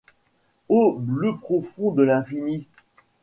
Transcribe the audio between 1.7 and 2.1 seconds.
de